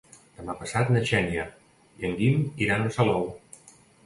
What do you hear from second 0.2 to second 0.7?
Demà